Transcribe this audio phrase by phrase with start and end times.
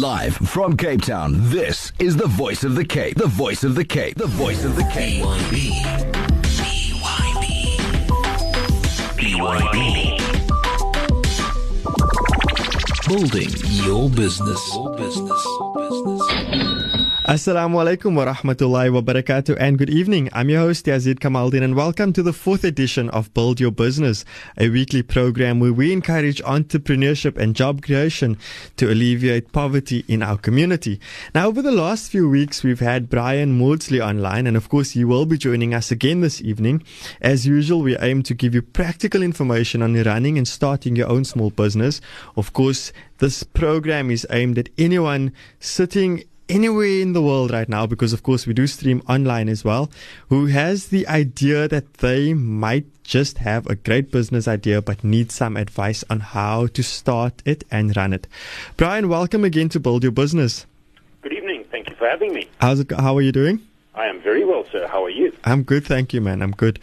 [0.00, 3.18] Live from Cape Town, this is the voice of the Cape.
[3.18, 4.16] The voice of the Cape.
[4.16, 5.22] The voice of the Cape.
[5.22, 5.82] BYB.
[9.18, 9.58] BYB.
[9.58, 10.16] BYB.
[13.08, 13.50] Building
[13.84, 14.74] your business.
[14.74, 15.46] Your business.
[17.30, 20.28] Assalamu alaikum wa rahmatullahi wa barakatuh and good evening.
[20.32, 24.24] I'm your host Yazid Kamaldin and welcome to the fourth edition of Build Your Business,
[24.58, 28.36] a weekly program where we encourage entrepreneurship and job creation
[28.78, 30.98] to alleviate poverty in our community.
[31.32, 35.04] Now, over the last few weeks, we've had Brian Maudsley online and of course he
[35.04, 36.82] will be joining us again this evening.
[37.20, 41.24] As usual, we aim to give you practical information on running and starting your own
[41.24, 42.00] small business.
[42.34, 47.86] Of course, this program is aimed at anyone sitting anywhere in the world right now,
[47.86, 49.90] because of course we do stream online as well,
[50.28, 55.32] who has the idea that they might just have a great business idea but need
[55.32, 58.26] some advice on how to start it and run it.
[58.76, 60.66] Brian, welcome again to Build Your Business.
[61.22, 61.64] Good evening.
[61.70, 62.48] Thank you for having me.
[62.60, 63.60] How's it, how are you doing?
[63.94, 64.86] I am very well, sir.
[64.86, 65.36] How are you?
[65.44, 66.42] I'm good, thank you, man.
[66.42, 66.78] I'm good.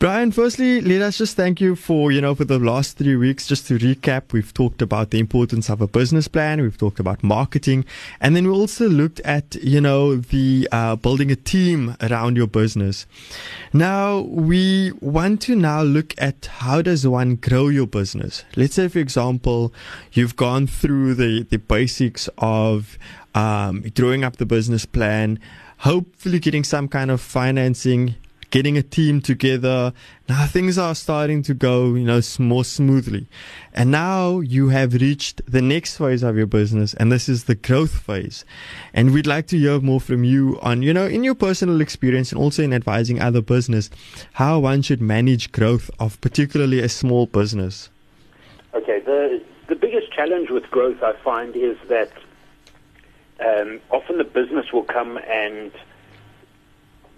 [0.00, 3.48] Brian, firstly, let us just thank you for, you know, for the last three weeks.
[3.48, 6.62] Just to recap, we've talked about the importance of a business plan.
[6.62, 7.84] We've talked about marketing.
[8.20, 12.46] And then we also looked at, you know, the, uh, building a team around your
[12.46, 13.06] business.
[13.72, 18.44] Now, we want to now look at how does one grow your business?
[18.54, 19.74] Let's say, for example,
[20.12, 22.98] you've gone through the, the basics of,
[23.34, 25.40] um, drawing up the business plan,
[25.78, 28.14] hopefully getting some kind of financing,
[28.50, 29.92] getting a team together.
[30.28, 33.26] Now things are starting to go, you know, more smoothly.
[33.74, 37.54] And now you have reached the next phase of your business and this is the
[37.54, 38.44] growth phase.
[38.94, 42.32] And we'd like to hear more from you on, you know, in your personal experience
[42.32, 43.90] and also in advising other business,
[44.34, 47.90] how one should manage growth of particularly a small business.
[48.74, 49.00] Okay.
[49.00, 52.12] The, the biggest challenge with growth I find is that
[53.40, 55.70] um, often the business will come and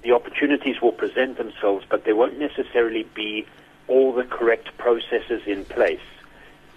[0.03, 3.47] the opportunities will present themselves, but there won't necessarily be
[3.89, 6.01] all the correct processes in place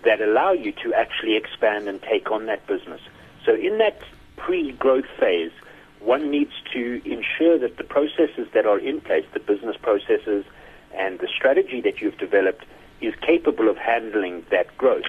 [0.04, 3.02] that allow you to actually expand and take on that business.
[3.46, 4.02] So in that
[4.36, 5.52] pre-growth phase,
[6.00, 10.44] one needs to ensure that the processes that are in place, the business processes
[10.94, 12.66] and the strategy that you've developed
[13.00, 15.06] is capable of handling that growth.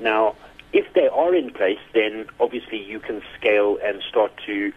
[0.00, 0.34] Now,
[0.72, 4.72] if they are in place, then obviously you can scale and start to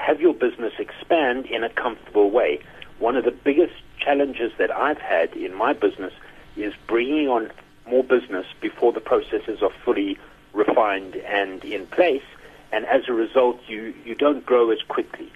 [0.00, 2.60] have your business expand in a comfortable way.
[2.98, 6.12] One of the biggest challenges that I've had in my business
[6.56, 7.50] is bringing on
[7.86, 10.18] more business before the processes are fully
[10.52, 12.24] refined and in place,
[12.72, 15.30] and as a result, you, you don't grow as quickly.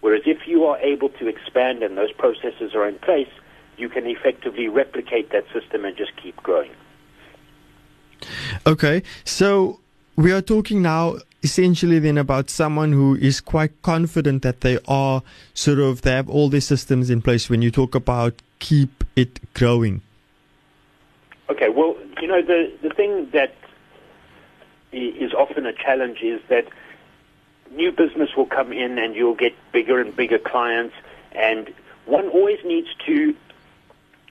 [0.00, 3.28] Whereas if you are able to expand and those processes are in place,
[3.76, 6.72] you can effectively replicate that system and just keep growing.
[8.66, 9.80] Okay, so
[10.16, 15.22] we are talking now essentially then about someone who is quite confident that they are
[15.54, 19.40] sort of they have all their systems in place when you talk about keep it
[19.54, 20.02] growing.
[21.48, 23.54] Okay well you know the the thing that
[24.92, 26.66] is often a challenge is that
[27.70, 30.94] new business will come in and you'll get bigger and bigger clients
[31.32, 31.72] and
[32.06, 33.34] one always needs to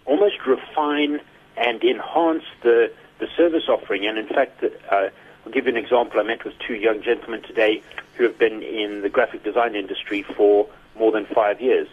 [0.05, 1.21] almost refine
[1.55, 4.05] and enhance the the service offering.
[4.05, 5.09] And in fact uh,
[5.49, 6.19] I'll give you an example.
[6.19, 7.81] I met with two young gentlemen today
[8.13, 11.87] who have been in the graphic design industry for more than five years.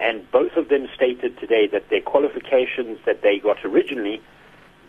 [0.00, 4.22] And both of them stated today that their qualifications that they got originally,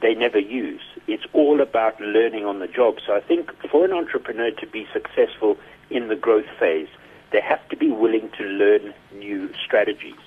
[0.03, 0.83] they never use.
[1.07, 2.99] It's all about learning on the job.
[3.03, 5.57] So I think for an entrepreneur to be successful
[5.89, 6.89] in the growth phase,
[7.31, 10.21] they have to be willing to learn new strategies.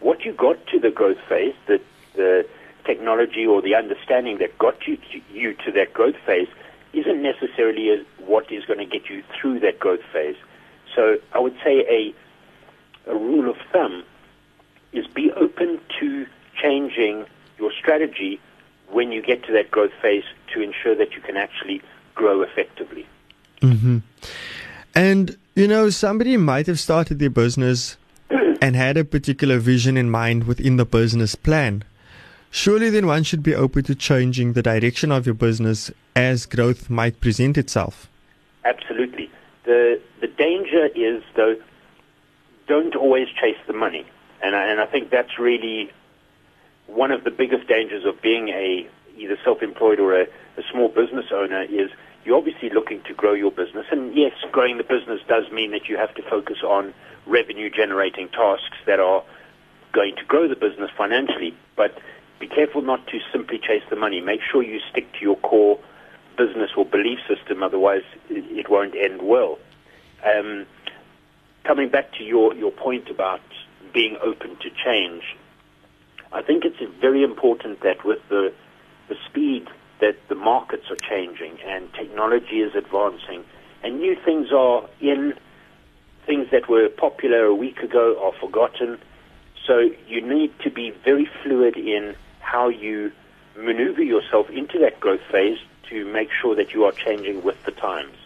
[0.00, 1.80] What you got to the growth phase, the,
[2.16, 2.44] the
[2.84, 6.48] technology or the understanding that got you to, you to that growth phase,
[6.92, 10.36] isn't necessarily what is going to get you through that growth phase.
[10.94, 11.84] So I would say
[13.06, 14.04] a, a rule of thumb
[14.92, 16.26] is be open to
[16.60, 17.26] changing
[17.58, 18.40] your strategy
[18.88, 21.80] when you get to that growth phase to ensure that you can actually
[22.14, 23.06] grow effectively.
[23.62, 23.98] Mm-hmm.
[24.94, 27.96] And, you know, somebody might have started their business
[28.30, 31.84] and had a particular vision in mind within the business plan.
[32.50, 36.90] Surely then one should be open to changing the direction of your business as growth
[36.90, 38.08] might present itself.
[38.64, 39.30] Absolutely.
[39.64, 41.56] The the danger is though
[42.70, 44.06] don't always chase the money.
[44.42, 45.90] And I, and I think that's really
[46.86, 50.22] one of the biggest dangers of being a either self-employed or a,
[50.56, 51.90] a small business owner is
[52.24, 53.86] you're obviously looking to grow your business.
[53.90, 56.94] And yes, growing the business does mean that you have to focus on
[57.26, 59.24] revenue generating tasks that are
[59.92, 61.54] going to grow the business financially.
[61.76, 61.98] But
[62.38, 64.20] be careful not to simply chase the money.
[64.20, 65.78] Make sure you stick to your core
[66.40, 67.62] business or belief system.
[67.62, 69.58] Otherwise, it, won't end well.
[70.24, 70.66] Um,
[71.64, 73.40] coming back to your, your point about
[73.92, 75.22] being open to change,
[76.32, 78.52] I think it's very important that with the,
[79.08, 79.68] the speed
[80.00, 83.44] that the markets are changing and technology is advancing
[83.82, 85.34] and new things are in,
[86.26, 88.98] things that were popular a week ago are forgotten.
[89.66, 93.12] So you need to be very fluid in how you
[93.56, 95.58] maneuver yourself into that growth phase
[95.90, 98.16] to make sure that you are changing with the times.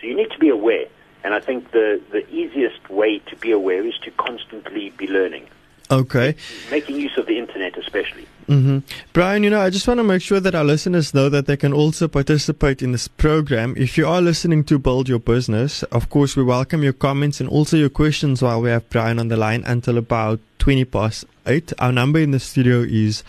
[0.00, 0.86] So you need to be aware.
[1.24, 5.46] And I think the, the easiest way to be aware is to constantly be learning.
[5.90, 6.34] Okay.
[6.70, 8.26] Making use of the internet, especially.
[8.48, 8.78] Mm-hmm.
[9.12, 11.56] Brian, you know, I just want to make sure that our listeners know that they
[11.56, 13.74] can also participate in this program.
[13.76, 17.48] If you are listening to Build Your Business, of course, we welcome your comments and
[17.48, 21.72] also your questions while we have Brian on the line until about 20 past 8.
[21.78, 23.22] Our number in the studio is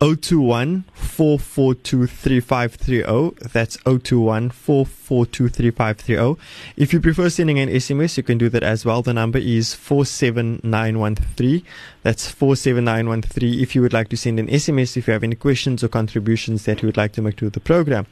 [0.00, 3.48] 021 442 3530.
[3.48, 6.38] That's 021 442 3530.
[6.76, 9.00] If you prefer sending an SMS, you can do that as well.
[9.00, 11.62] The number is 47913.
[12.02, 15.82] That's 47913 if you would like to send an SMS if you have any questions
[15.82, 18.06] or contributions that you would like to make to the program.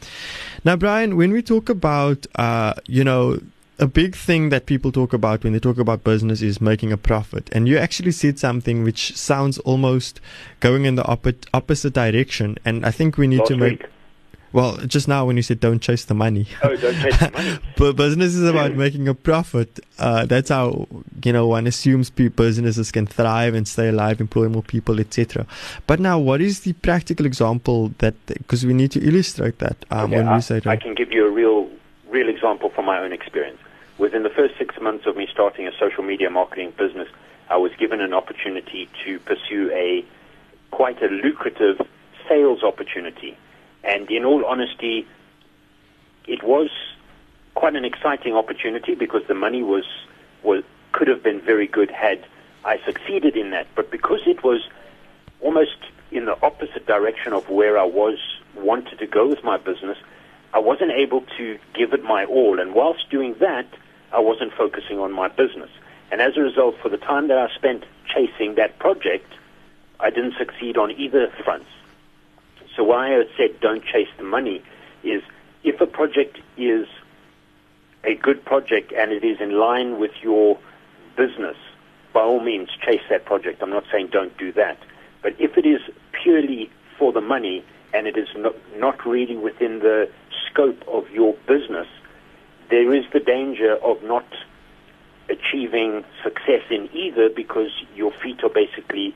[0.65, 3.41] Now, Brian, when we talk about, uh, you know,
[3.81, 6.99] a big thing that people talk about when they talk about business is making a
[6.99, 7.49] profit.
[7.53, 10.21] And you actually said something which sounds almost
[10.61, 12.59] going in the opposite, opposite direction.
[12.65, 13.81] And I think we need Last to make.
[13.81, 13.91] week.
[14.53, 16.47] Well, just now when you said don't chase the money.
[16.63, 17.59] Oh, don't chase the money.
[17.79, 19.81] but business is about making a profit.
[19.99, 20.89] Uh, that's how
[21.25, 25.47] you know one assumes businesses can thrive and stay alive, employ more people, etc.
[25.87, 28.15] But now, what is the practical example that?
[28.27, 31.13] Because we need to illustrate that um, Okay, when I, we say I can give
[31.13, 31.71] you a real,
[32.09, 33.61] real example from my own experience.
[34.01, 37.07] Within the first six months of me starting a social media marketing business,
[37.51, 40.03] I was given an opportunity to pursue a
[40.71, 41.87] quite a lucrative
[42.27, 43.37] sales opportunity.
[43.85, 45.07] And in all honesty,
[46.27, 46.71] it was
[47.55, 49.85] quite an exciting opportunity because the money was,
[50.43, 52.25] was could have been very good had
[52.65, 53.67] I succeeded in that.
[53.75, 54.67] But because it was
[55.43, 55.77] almost
[56.11, 58.17] in the opposite direction of where I was
[58.55, 59.99] wanted to go with my business,
[60.55, 62.59] I wasn't able to give it my all.
[62.61, 63.67] And whilst doing that,
[64.13, 65.71] I wasn't focusing on my business.
[66.11, 69.33] And as a result, for the time that I spent chasing that project,
[70.01, 71.69] I didn't succeed on either fronts.
[72.75, 74.63] So why I said don't chase the money
[75.03, 75.23] is
[75.63, 76.87] if a project is
[78.05, 80.59] a good project and it is in line with your
[81.17, 81.57] business,
[82.13, 83.63] by all means chase that project.
[83.63, 84.79] I'm not saying don't do that.
[85.23, 85.81] But if it is
[86.23, 90.09] purely for the money and it is not, not really within the
[90.47, 91.87] scope of your business,
[92.71, 94.27] there is the danger of not
[95.29, 99.15] achieving success in either because your feet are basically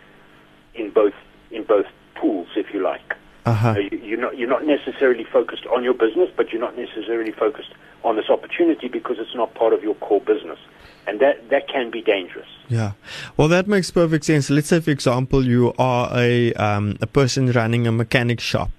[0.75, 1.15] in both
[1.51, 3.15] in both pools, if you like.
[3.47, 3.75] Uh-huh.
[3.75, 7.33] So you, you're not you're not necessarily focused on your business, but you're not necessarily
[7.33, 7.73] focused
[8.03, 10.59] on this opportunity because it's not part of your core business,
[11.07, 12.49] and that that can be dangerous.
[12.69, 12.93] Yeah.
[13.37, 14.49] Well, that makes perfect sense.
[14.49, 18.71] Let's say, for example, you are a um, a person running a mechanic shop.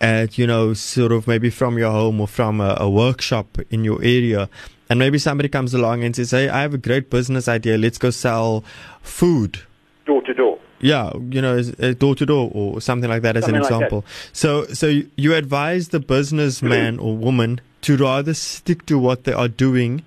[0.00, 3.84] At you know, sort of maybe from your home or from a, a workshop in
[3.84, 4.48] your area,
[4.88, 7.76] and maybe somebody comes along and says, "Hey, I have a great business idea.
[7.76, 8.64] Let's go sell
[9.02, 9.60] food."
[10.06, 10.58] Door to door.
[10.80, 13.70] Yeah, you know, uh, door to door or something like that as Something an like
[13.72, 14.04] example.
[14.32, 19.34] So, so you- you advise the businessman or woman to rather stick to what they
[19.34, 20.02] are doing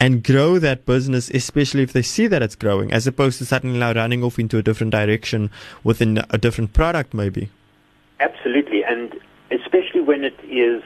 [0.00, 3.78] and grow that business, especially if they see that it's growing, as opposed to suddenly
[3.78, 5.50] now running off into a different direction
[5.84, 7.50] within a different product, maybe.
[8.18, 9.14] Absolutely, and
[9.50, 10.82] especially when it is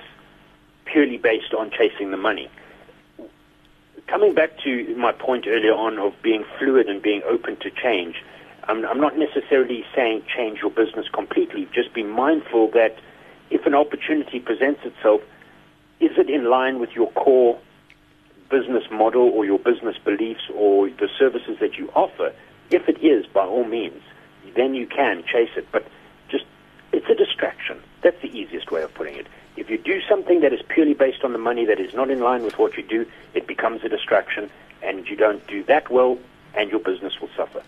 [0.84, 2.50] purely based on chasing the money.
[4.06, 8.16] Coming back to my point earlier on of being fluid and being open to change,
[8.64, 11.68] I'm, I'm not necessarily saying change your business completely.
[11.72, 12.96] Just be mindful that
[13.50, 15.20] if an opportunity presents itself,
[16.00, 17.58] is it in line with your core
[18.50, 22.32] business model or your business beliefs or the services that you offer?
[22.70, 24.02] If it is, by all means,
[24.56, 25.66] then you can chase it.
[25.72, 25.86] But
[26.28, 26.44] just
[26.92, 27.80] it's a distraction.
[28.02, 29.26] That's the easiest way of putting it.
[29.56, 32.20] If you do something that is purely based on the money that is not in
[32.20, 34.50] line with what you do, it becomes a distraction,
[34.82, 36.18] and you don't do that well,
[36.54, 37.62] and your business will suffer.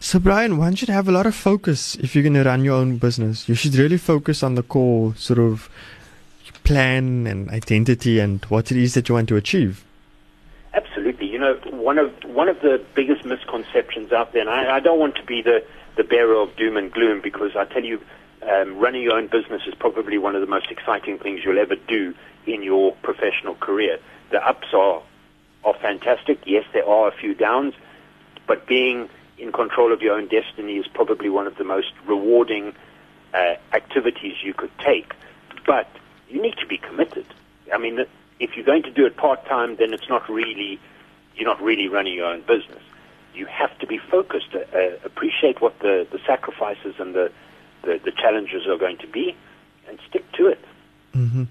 [0.00, 2.74] So, Brian, one should have a lot of focus if you're going to run your
[2.74, 3.48] own business.
[3.48, 5.70] You should really focus on the core sort of
[6.64, 9.84] plan and identity and what it is that you want to achieve.
[10.74, 11.28] Absolutely.
[11.28, 14.98] You know, one of one of the biggest misconceptions out there, and I, I don't
[14.98, 15.64] want to be the,
[15.96, 18.00] the bearer of doom and gloom because I tell you,
[18.48, 21.76] um, running your own business is probably one of the most exciting things you'll ever
[21.76, 22.14] do
[22.46, 23.98] in your professional career.
[24.30, 25.02] The ups are
[25.64, 26.38] are fantastic.
[26.46, 27.74] Yes, there are a few downs,
[28.46, 32.72] but being in control of your own destiny is probably one of the most rewarding
[33.34, 35.12] uh, activities you could take.
[35.66, 35.88] But
[36.28, 37.26] you need to be committed.
[37.74, 37.98] I mean,
[38.38, 40.78] if you're going to do it part time, then it's not really
[41.36, 42.82] you're not really running your own business.
[43.34, 47.30] You have to be focused, uh, appreciate what the, the sacrifices and the,
[47.86, 49.34] the, the challenges are going to be,
[49.88, 50.58] and stick to it.
[51.14, 51.44] Mm-hmm.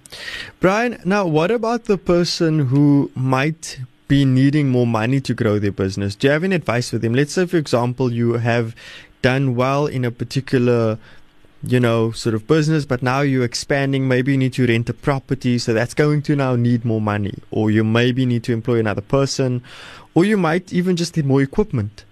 [0.60, 5.72] Brian, now what about the person who might be needing more money to grow their
[5.72, 6.16] business?
[6.16, 7.16] Do you have any advice for them?
[7.16, 8.76] Let's say, for example, you have
[9.24, 11.00] done well in a particular
[11.68, 14.08] you know, sort of business, but now you're expanding.
[14.08, 17.34] Maybe you need to rent a property, so that's going to now need more money,
[17.52, 19.64] or you maybe need to employ another person,
[20.14, 22.06] or you might even just need more equipment.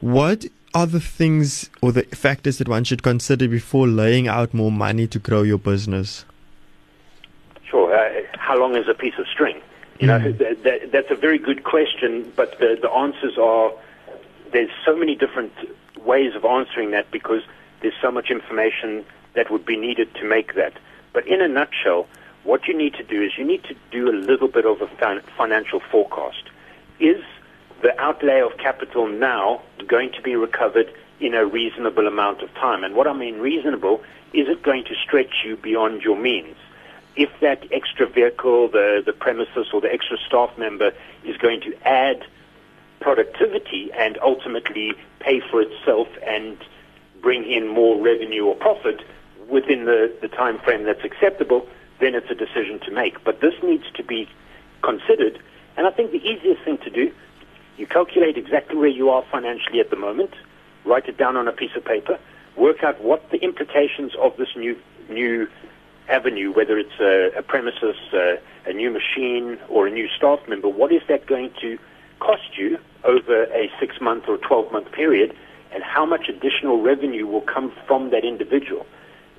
[0.00, 4.72] What are the things or the factors that one should consider before laying out more
[4.72, 6.24] money to grow your business?
[7.64, 7.94] Sure.
[7.94, 9.60] Uh, how long is a piece of string?
[10.00, 10.38] You know, mm.
[10.38, 13.72] that, that, that's a very good question, but the, the answers are
[14.52, 15.52] there's so many different
[16.04, 17.42] ways of answering that because
[17.80, 20.72] there's so much information that would be needed to make that.
[21.12, 22.06] But in a nutshell,
[22.44, 24.88] what you need to do is you need to do a little bit of a
[25.36, 26.44] financial forecast.
[27.00, 27.22] Is
[27.82, 32.84] the outlay of capital now going to be recovered in a reasonable amount of time?
[32.84, 36.56] And what I mean reasonable, is it going to stretch you beyond your means?
[37.16, 40.92] If that extra vehicle, the, the premises, or the extra staff member
[41.24, 42.24] is going to add
[43.00, 46.56] productivity and ultimately pay for itself and
[47.20, 49.02] bring in more revenue or profit
[49.48, 51.66] within the, the time frame that's acceptable,
[52.00, 53.24] then it's a decision to make.
[53.24, 54.28] But this needs to be
[54.82, 55.40] considered.
[55.76, 57.12] And I think the easiest thing to do,
[57.78, 60.34] you calculate exactly where you are financially at the moment,
[60.84, 62.18] write it down on a piece of paper,
[62.56, 64.76] work out what the implications of this new
[65.08, 65.48] new
[66.08, 70.68] avenue, whether it's a, a premises, a, a new machine, or a new staff member,
[70.68, 71.78] what is that going to
[72.20, 75.34] cost you over a six month or 12 month period,
[75.72, 78.86] and how much additional revenue will come from that individual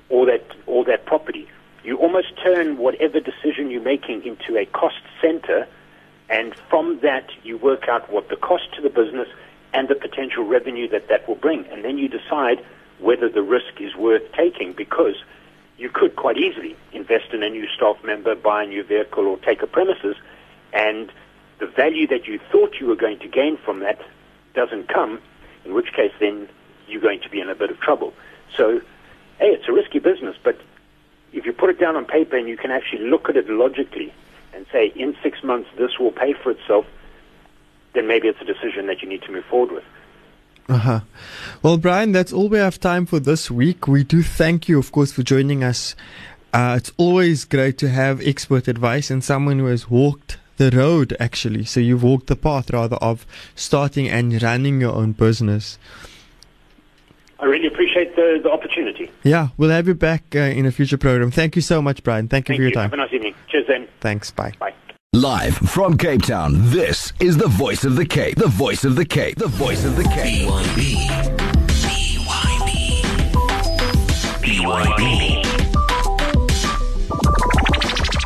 [0.08, 1.48] or that, or that property.
[1.84, 5.66] You almost turn whatever decision you're making into a cost center,
[6.30, 9.28] and from that you work out what the cost to the business
[9.74, 11.66] and the potential revenue that that will bring.
[11.66, 12.64] And then you decide
[13.00, 15.16] whether the risk is worth taking because
[15.76, 19.38] you could quite easily invest in a new staff member, buy a new vehicle, or
[19.38, 20.14] take a premises,
[20.72, 21.10] and
[21.58, 24.00] the value that you thought you were going to gain from that
[24.54, 25.20] doesn't come,
[25.64, 26.48] in which case then
[26.86, 28.12] you're going to be in a bit of trouble.
[28.56, 28.80] So,
[29.38, 30.60] hey, it's a risky business, but
[31.32, 34.12] if you put it down on paper and you can actually look at it logically
[34.52, 36.86] and say, in six months this will pay for itself,
[37.94, 39.84] then maybe it's a decision that you need to move forward with.
[40.68, 41.00] Uh-huh.
[41.62, 43.88] Well, Brian, that's all we have time for this week.
[43.88, 45.96] We do thank you, of course, for joining us.
[46.52, 51.16] Uh, it's always great to have expert advice and someone who has walked the road
[51.18, 51.64] actually.
[51.64, 55.78] So you've walked the path rather of starting and running your own business.
[57.40, 59.10] I really appreciate the, the opportunity.
[59.22, 61.30] Yeah, we'll have you back uh, in a future program.
[61.30, 62.28] Thank you so much, Brian.
[62.28, 62.74] Thank you Thank for your you.
[62.74, 62.90] time.
[62.90, 63.34] Have a nice evening.
[63.48, 63.88] Cheers then.
[64.00, 64.30] Thanks.
[64.30, 64.52] Bye.
[64.58, 64.74] Bye.
[65.12, 68.36] Live from Cape Town, this is the voice of the Cape.
[68.36, 69.36] The voice of the Cape.
[69.38, 70.48] The voice of the Cape.
[70.48, 71.08] BYB.
[74.44, 75.42] BYB.
[75.42, 75.42] BYB.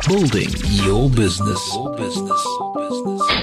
[0.07, 0.49] Building
[0.85, 1.73] your business.
[1.73, 3.34] Your business.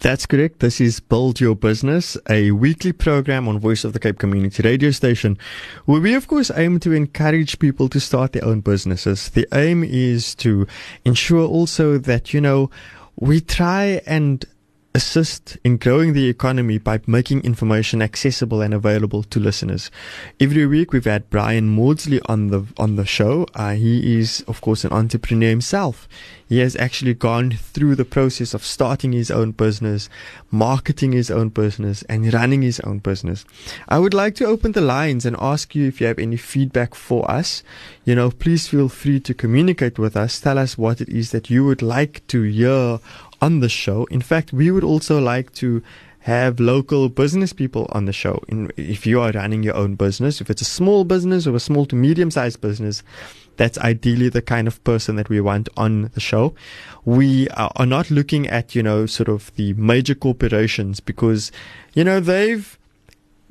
[0.00, 0.60] That's correct.
[0.60, 4.90] This is Build Your Business, a weekly program on Voice of the Cape Community Radio
[4.90, 5.38] Station,
[5.86, 9.30] where we, of course, aim to encourage people to start their own businesses.
[9.30, 10.66] The aim is to
[11.04, 12.70] ensure also that, you know,
[13.18, 14.44] we try and
[14.96, 19.90] assist in growing the economy by making information accessible and available to listeners.
[20.40, 23.46] Every week we've had Brian Maudsley on the on the show.
[23.54, 26.08] Uh, he is, of course, an entrepreneur himself.
[26.48, 30.08] He has actually gone through the process of starting his own business,
[30.50, 33.44] marketing his own business, and running his own business.
[33.88, 36.94] I would like to open the lines and ask you if you have any feedback
[36.94, 37.64] for us.
[38.04, 40.40] You know, please feel free to communicate with us.
[40.40, 43.00] Tell us what it is that you would like to hear
[43.40, 44.04] on the show.
[44.06, 45.82] In fact, we would also like to
[46.20, 48.42] have local business people on the show.
[48.48, 51.60] In, if you are running your own business, if it's a small business or a
[51.60, 53.04] small to medium sized business,
[53.56, 56.54] that's ideally the kind of person that we want on the show.
[57.04, 61.52] We are not looking at, you know, sort of the major corporations because,
[61.94, 62.76] you know, they've,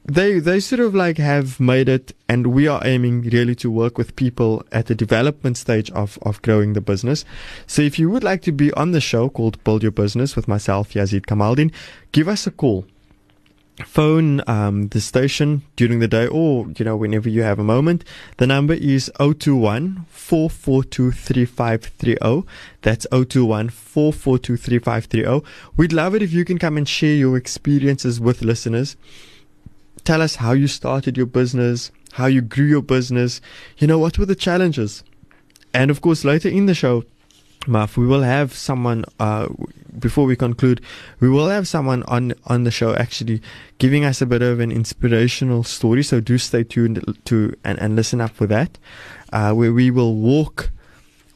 [0.08, 3.98] they they sort of like have made it and we are aiming really to work
[3.98, 7.26] with people at the development stage of of growing the business.
[7.66, 10.48] So if you would like to be on the show called build your business with
[10.48, 11.72] myself yazid kamaldin
[12.12, 12.86] give us a call.
[13.84, 18.06] Phone um, the station during the day or you know whenever you have a moment.
[18.38, 22.48] The number is 021 442 3530
[22.84, 25.46] that's 021 442 3530
[25.76, 28.96] we'd love it if you can come and share your experiences with listeners
[30.06, 33.42] Tell us how you started your business, how you grew your business.
[33.78, 35.04] You know, what were the challenges?
[35.76, 37.04] and of course, later in the show,
[37.68, 39.48] Muff, we will have someone, uh,
[40.00, 40.82] before we conclude,
[41.20, 43.42] we will have someone on, on the show actually
[43.78, 46.02] giving us a bit of an inspirational story.
[46.02, 48.78] So do stay tuned to and, and listen up for that,
[49.34, 50.70] uh, where we will walk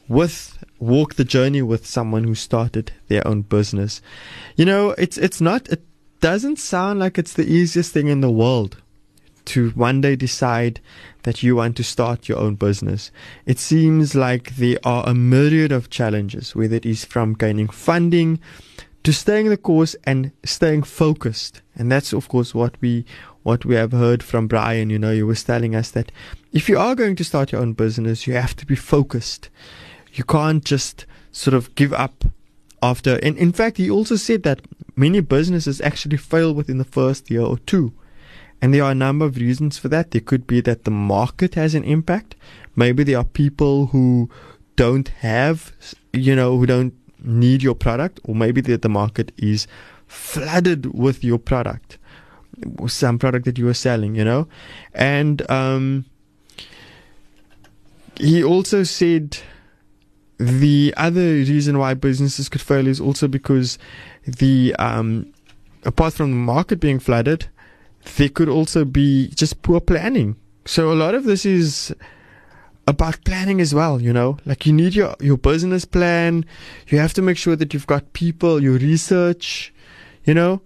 [0.08, 4.00] with, walk the journey with someone who started their own business.
[4.56, 5.82] You know, it's, it's not, it
[6.20, 8.76] doesn't sound like it's the easiest thing in the world
[9.46, 10.80] to one day decide
[11.22, 13.10] that you want to start your own business.
[13.46, 18.38] It seems like there are a myriad of challenges, whether it is from gaining funding
[19.02, 21.62] to staying the course and staying focused.
[21.74, 23.04] And that's of course what we
[23.42, 24.90] what we have heard from Brian.
[24.90, 26.12] You know, he was telling us that
[26.52, 29.48] if you are going to start your own business, you have to be focused.
[30.12, 32.24] You can't just sort of give up
[32.82, 34.60] after and in fact he also said that
[34.96, 37.92] many businesses actually fail within the first year or two
[38.60, 40.10] and there are a number of reasons for that.
[40.10, 42.36] There could be that the market has an impact.
[42.76, 44.28] Maybe there are people who
[44.76, 45.72] don't have,
[46.12, 49.66] you know, who don't need your product, or maybe that the market is
[50.06, 51.98] flooded with your product,
[52.86, 54.46] some product that you are selling, you know.
[54.94, 56.04] And um,
[58.18, 59.38] he also said
[60.40, 63.78] the other reason why businesses could fail is also because
[64.24, 65.30] the um,
[65.84, 67.48] apart from the market being flooded,
[68.16, 70.36] there could also be just poor planning.
[70.64, 71.94] So a lot of this is
[72.86, 76.46] about planning as well, you know, like you need your, your business plan.
[76.88, 79.74] You have to make sure that you've got people, your research,
[80.24, 80.62] you know,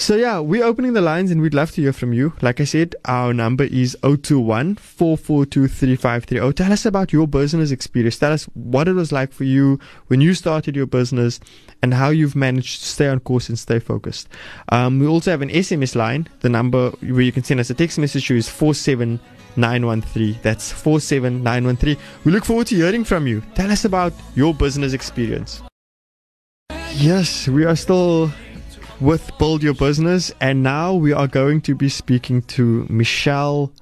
[0.00, 2.32] so yeah, we're opening the lines and we'd love to hear from you.
[2.40, 8.18] Like I said, our number is 021 442 Tell us about your business experience.
[8.18, 11.38] Tell us what it was like for you when you started your business
[11.82, 14.28] and how you've managed to stay on course and stay focused.
[14.70, 16.28] Um, we also have an SMS line.
[16.40, 20.38] The number where you can send us a text message to is 47913.
[20.42, 21.96] That's 47913.
[22.24, 23.42] We look forward to hearing from you.
[23.54, 25.62] Tell us about your business experience.
[26.94, 28.32] Yes, we are still
[29.00, 30.32] with Build Your Business.
[30.40, 33.72] And now we are going to be speaking to Michelle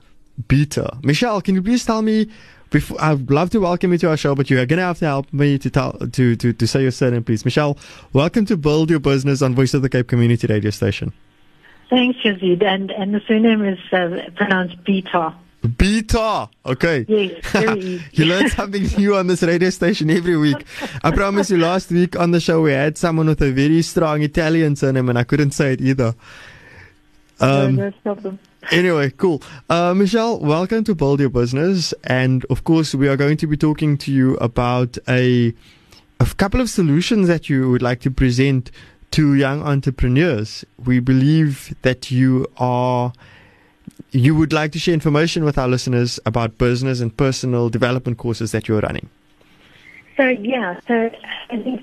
[0.46, 0.88] Beater.
[1.02, 2.30] Michelle, can you please tell me?
[2.70, 5.06] Before, I'd love to welcome you to our show, but you're going to have to
[5.06, 7.44] help me to tell to, to, to say your surname, please.
[7.44, 7.78] Michelle,
[8.12, 11.14] welcome to Build Your Business on Voice of the Cape Community Radio Station.
[11.88, 12.62] Thanks, Yazid.
[12.62, 15.32] And, and the surname is uh, pronounced Beater.
[15.76, 16.48] Beta.
[16.64, 17.04] Okay.
[17.08, 20.64] Yes, you learn something new on this radio station every week.
[21.02, 24.22] I promise you, last week on the show, we had someone with a very strong
[24.22, 26.14] Italian surname, and I couldn't say it either.
[27.40, 28.38] Um, no, no.
[28.70, 29.42] Anyway, cool.
[29.70, 31.94] Uh, Michelle, welcome to Build Your Business.
[32.04, 35.54] And of course, we are going to be talking to you about a,
[36.20, 38.70] a couple of solutions that you would like to present
[39.12, 40.64] to young entrepreneurs.
[40.84, 43.12] We believe that you are
[44.10, 48.52] you would like to share information with our listeners about business and personal development courses
[48.52, 49.08] that you're running.
[50.16, 51.10] So, yeah, so
[51.50, 51.82] I think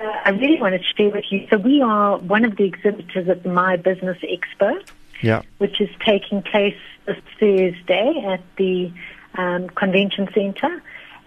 [0.00, 1.46] uh, I really wanted to share with you.
[1.50, 4.80] So, we are one of the exhibitors at the My Business Expo,
[5.22, 5.42] yeah.
[5.58, 8.92] which is taking place this Thursday at the
[9.34, 10.82] um, Convention Centre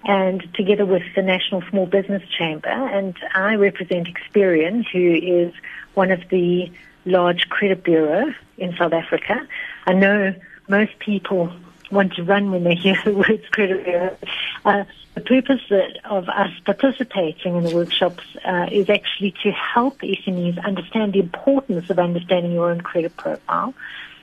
[0.05, 2.69] and together with the National Small Business Chamber.
[2.69, 5.53] And I represent Experian, who is
[5.93, 6.71] one of the
[7.05, 9.47] large credit bureau in South Africa.
[9.85, 10.35] I know
[10.67, 11.51] most people
[11.91, 14.17] want to run when they hear the words credit bureau.
[14.65, 14.83] Uh,
[15.15, 15.61] the purpose
[16.05, 21.89] of us participating in the workshops uh, is actually to help SMEs understand the importance
[21.89, 23.73] of understanding your own credit profile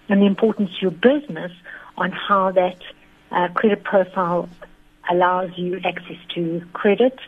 [0.08, 1.52] and the importance to your business
[1.98, 2.78] on how that
[3.30, 4.48] uh, credit profile
[5.10, 7.18] allows you access to credit,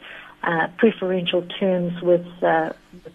[0.43, 2.73] uh, preferential terms with, uh,
[3.05, 3.15] with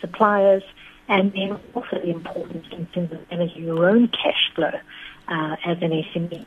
[0.00, 0.62] suppliers,
[1.10, 4.70] and then also the importance in terms of managing your own cash flow
[5.28, 6.46] uh, as an SME.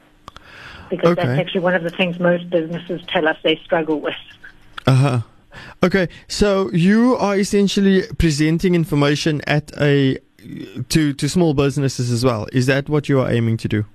[0.90, 1.28] Because okay.
[1.28, 4.16] that's actually one of the things most businesses tell us they struggle with.
[4.88, 5.20] Uh huh.
[5.84, 10.18] Okay, so you are essentially presenting information at a
[10.90, 12.48] to to small businesses as well.
[12.52, 13.86] Is that what you are aiming to do?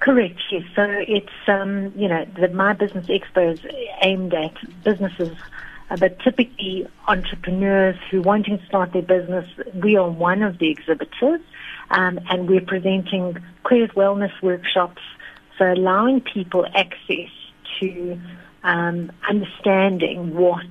[0.00, 0.38] Correct.
[0.50, 0.64] Yes.
[0.74, 3.60] So it's um, you know the My Business Expo is
[4.02, 5.36] aimed at businesses
[5.90, 10.70] uh, but typically entrepreneurs who wanting to start their business, we are one of the
[10.70, 11.40] exhibitors,
[11.90, 15.02] um, and we're presenting credit wellness workshops,
[15.56, 17.30] so allowing people access
[17.80, 18.18] to
[18.62, 20.66] um, understanding what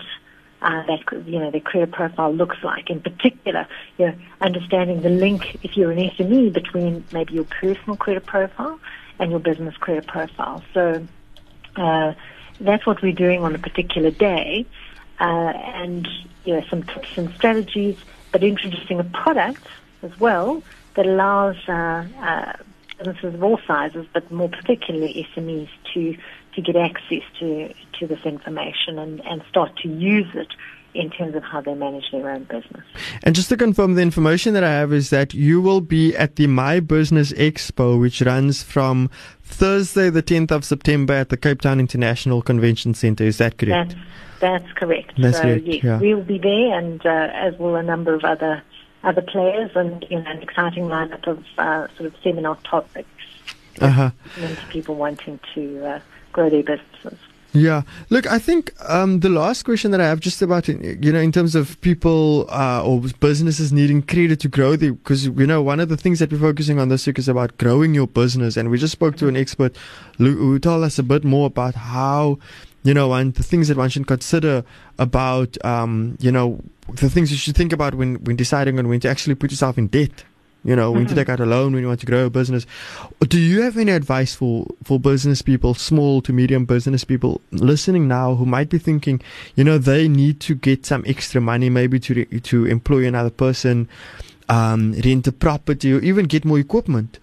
[0.62, 2.89] uh, that you know their credit profile looks like.
[2.89, 7.95] In particular, you know, understanding the link if you're an SME between maybe your personal
[7.95, 8.80] credit profile
[9.19, 10.63] and your business credit profile.
[10.73, 11.08] So
[11.75, 12.13] uh,
[12.60, 14.65] that's what we're doing on a particular day
[15.19, 16.08] uh, and
[16.45, 17.97] you know some tips and strategies,
[18.32, 19.65] but introducing a product
[20.03, 20.63] as well
[20.95, 22.53] that allows uh, uh,
[22.97, 26.17] businesses of all sizes, but more particularly SMEs, to
[26.58, 30.47] to get access to, to this information and, and start to use it
[30.97, 32.83] in terms of how they manage their own business.
[33.23, 36.36] And just to confirm, the information that I have is that you will be at
[36.36, 39.10] the My Business Expo, which runs from
[39.43, 43.23] Thursday, the 10th of September at the Cape Town International Convention Center.
[43.23, 43.95] Is that correct?
[43.95, 44.01] That's,
[44.39, 45.13] that's correct.
[45.17, 45.99] That's so, correct, yes, yeah.
[45.99, 48.63] we'll be there, and uh, as will a number of other
[49.03, 53.07] other players, and you know, an exciting lineup of uh, sort of seminar topics.
[53.79, 54.10] Uh-huh.
[54.69, 55.99] People wanting to uh,
[56.33, 57.19] grow their businesses.
[57.58, 57.82] Yeah.
[58.10, 61.32] Look, I think um, the last question that I have just about, you know, in
[61.32, 65.89] terms of people uh, or businesses needing credit to grow, because, you know, one of
[65.89, 68.58] the things that we're focusing on this week is about growing your business.
[68.58, 69.76] And we just spoke to an expert
[70.17, 72.38] who told us a bit more about how,
[72.84, 74.63] you know, and the things that one should consider
[75.00, 76.62] about, um, you know,
[76.93, 79.78] the things you should think about when, when deciding on when to actually put yourself
[79.78, 80.24] in debt.
[80.67, 82.65] You know, when to take out a loan when you want to grow a business.
[83.21, 88.10] Do you have any advice for, for business people, small to medium business people listening
[88.10, 89.21] now who might be thinking,
[89.56, 93.30] you know, they need to get some extra money, maybe to re- to employ another
[93.30, 93.88] person,
[94.49, 97.17] um, rent a property, or even get more equipment?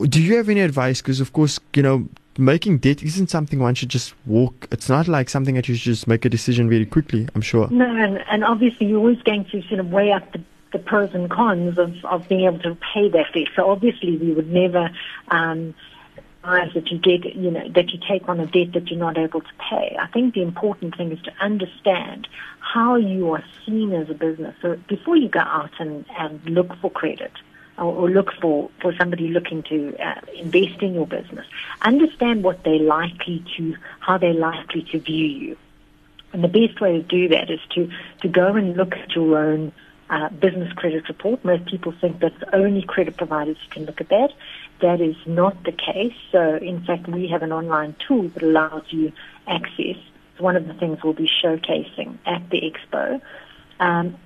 [0.00, 1.02] Do you have any advice?
[1.02, 4.68] Because of course, you know, making debt isn't something one should just walk.
[4.70, 7.28] It's not like something that you should just make a decision very quickly.
[7.34, 7.68] I'm sure.
[7.70, 10.40] No, and, and obviously you're always going to sort of weigh up the,
[10.74, 13.48] the pros and cons of, of being able to pay that debt.
[13.56, 14.90] So obviously we would never
[15.28, 15.74] um,
[16.42, 19.16] advise that you get, you know, that you take on a debt that you're not
[19.16, 19.96] able to pay.
[19.98, 24.54] I think the important thing is to understand how you are seen as a business.
[24.60, 27.32] So before you go out and, and look for credit,
[27.78, 31.46] or, or look for, for somebody looking to uh, invest in your business.
[31.82, 35.56] Understand what they're likely to, how they're likely to view you.
[36.32, 37.90] And the best way to do that is to,
[38.22, 39.72] to go and look at your own
[40.10, 41.44] uh, business credit report.
[41.44, 44.32] Most people think that only credit providers can look at that.
[44.80, 46.14] That is not the case.
[46.30, 49.12] So, in fact, we have an online tool that allows you
[49.46, 49.96] access.
[50.32, 53.20] It's one of the things we'll be showcasing at the expo.
[53.80, 54.16] Um,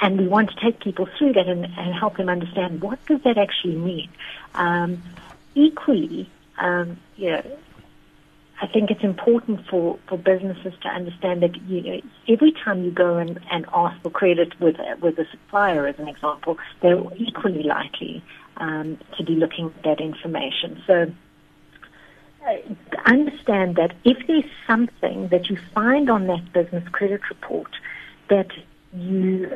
[0.00, 3.22] and we want to take people through that and, and help them understand what does
[3.22, 4.08] that actually mean.
[4.54, 5.02] Um,
[5.54, 6.28] equally,
[6.58, 7.42] um, you know,
[8.62, 12.90] I think it's important for, for businesses to understand that you know every time you
[12.90, 17.00] go and, and ask for credit with a, with a supplier, as an example, they're
[17.16, 18.22] equally likely
[18.58, 20.82] um, to be looking at that information.
[20.86, 21.10] So
[22.46, 22.56] uh,
[23.06, 27.70] understand that if there's something that you find on that business credit report
[28.28, 28.50] that
[28.92, 29.48] you,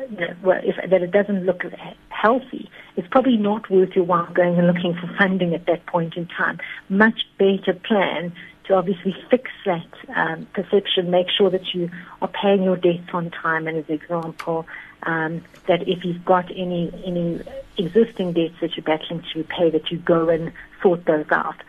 [0.43, 1.63] well, if that it doesn't look
[2.09, 6.15] healthy, it's probably not worth your while going and looking for funding at that point
[6.15, 6.59] in time.
[6.89, 8.33] Much better plan
[8.67, 11.89] to obviously fix that um, perception, make sure that you
[12.21, 14.65] are paying your debts on time, and as an example,
[15.03, 17.41] um, that if you've got any any
[17.77, 20.51] existing debts that you're battling to repay, that you go and
[20.81, 21.61] sort those out.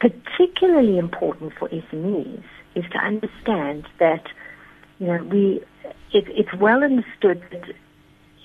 [0.00, 4.26] Particularly important for SMEs is to understand that
[4.98, 5.62] you know we
[6.12, 7.72] it, it's well understood that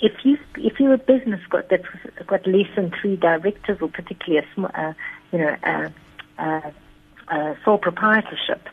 [0.01, 1.85] if you if you're a business got that's
[2.27, 4.93] got less than three directors or particularly a small, uh,
[5.31, 5.93] you know a,
[6.39, 6.73] a,
[7.31, 8.67] a sole proprietorship,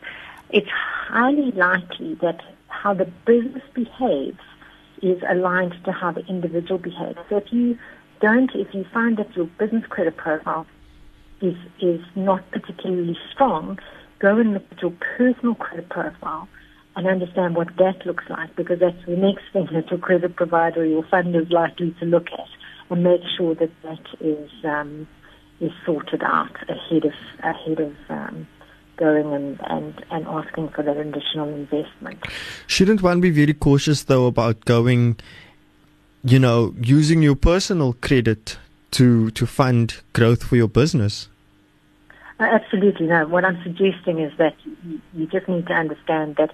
[0.49, 4.39] it's highly likely that how the business behaves
[5.01, 7.17] is aligned to how the individual behaves.
[7.29, 7.77] So if you
[8.21, 10.65] don't, if you find that your business credit profile
[11.41, 13.79] is is not particularly strong,
[14.19, 16.47] go and look at your personal credit profile
[16.95, 20.81] and understand what that looks like because that's the next thing that your credit provider
[20.81, 22.47] or your fund is likely to look at
[22.89, 25.07] and make sure that that is um,
[25.59, 28.47] is sorted out ahead of ahead of um,
[28.99, 32.19] going and, and, and asking for that additional investment.
[32.67, 35.17] Shouldn't one be very cautious though about going,
[36.23, 38.57] you know, using your personal credit
[38.91, 41.29] to to fund growth for your business?
[42.39, 43.27] Uh, absolutely no.
[43.27, 46.51] What I'm suggesting is that you, you just need to understand that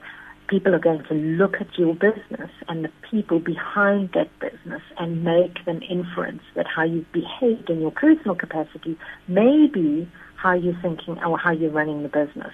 [0.47, 5.23] people are going to look at your business and the people behind that business and
[5.23, 10.79] make an inference that how you've behaved in your personal capacity may be how you're
[10.81, 12.53] thinking or how you're running the business.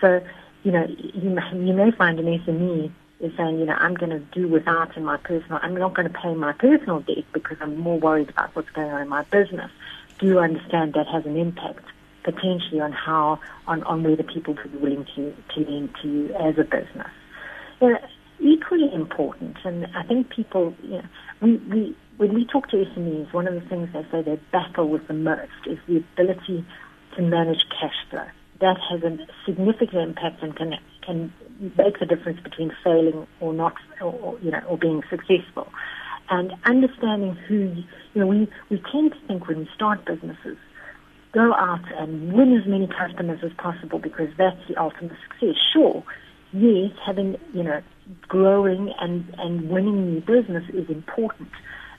[0.00, 0.22] So,
[0.62, 4.18] you know, you, you may find an SME is saying, you know, I'm going to
[4.18, 7.76] do without in my personal, I'm not going to pay my personal debt because I'm
[7.76, 9.70] more worried about what's going on in my business.
[10.18, 11.84] Do you understand that has an impact
[12.26, 16.34] potentially on how, on, on whether people will be willing to, to lend to you
[16.34, 17.08] as a business?
[17.80, 17.98] You know,
[18.40, 21.04] equally important, and I think people, you know,
[21.40, 24.88] we, we, when we talk to SMEs, one of the things they say they battle
[24.88, 26.64] with the most is the ability
[27.14, 28.26] to manage cash flow.
[28.60, 33.74] That has a significant impact and can can make the difference between failing or not,
[34.00, 35.68] or, you know, or being successful.
[36.30, 37.84] And understanding who,
[38.14, 40.56] you know, we we tend to think when we start businesses
[41.36, 45.54] go out and win as many customers as possible because that's the ultimate success.
[45.70, 46.02] Sure,
[46.54, 47.82] yes, having, you know,
[48.22, 51.50] growing and, and winning new business is important,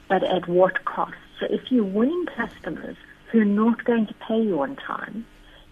[0.10, 1.14] but at what cost?
[1.40, 2.98] So if you're winning customers
[3.32, 5.24] who are not going to pay you on time,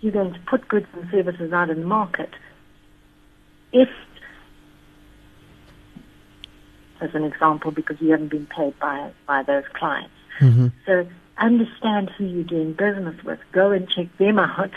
[0.01, 2.29] you're going to put goods and services out in the market.
[3.73, 3.89] If,
[7.01, 10.13] as an example, because you haven't been paid by, by those clients.
[10.39, 10.67] Mm-hmm.
[10.85, 13.39] So understand who you're doing business with.
[13.51, 14.71] Go and check them out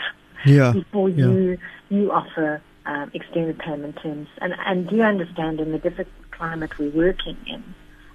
[0.45, 0.71] Yeah.
[0.73, 1.25] before yeah.
[1.25, 1.57] you
[1.89, 4.27] you offer um, extended payment terms.
[4.41, 7.63] And and do you understand in the difficult climate we're working in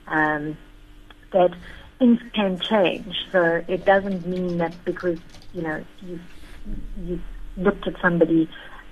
[0.06, 0.56] um,
[1.32, 1.50] that
[1.98, 3.14] things can change.
[3.32, 5.18] So it doesn't mean that because
[5.52, 6.20] you know you
[7.02, 7.20] you
[7.56, 8.48] looked at somebody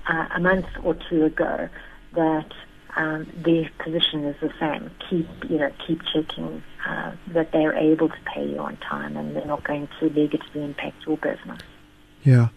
[0.09, 1.69] uh, a month or two ago
[2.15, 2.51] that
[2.97, 4.91] um, their position is the same.
[5.09, 9.37] Keep you know keep checking uh, that they're able to pay you on time and
[9.37, 11.61] they're not going to negatively impact your business.
[12.23, 12.49] Yeah.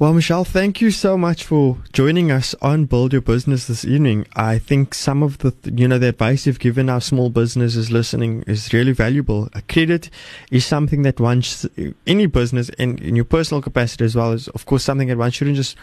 [0.00, 4.28] Well, Michelle, thank you so much for joining us on Build Your Business this evening.
[4.36, 8.44] I think some of the, you know, the advice you've given our small businesses listening
[8.46, 9.48] is really valuable.
[9.54, 10.08] A credit
[10.52, 11.42] is something that one,
[12.06, 15.32] any business in, in your personal capacity as well is, of course, something that one
[15.32, 15.76] shouldn't just